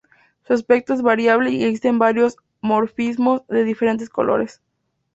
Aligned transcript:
Su 0.47 0.53
aspecto 0.53 0.95
es 0.95 1.03
variable 1.03 1.51
y 1.51 1.63
existen 1.63 1.99
varios 1.99 2.35
morfismos 2.63 3.45
de 3.49 3.63
diferentes 3.63 4.09
colores. 4.09 4.59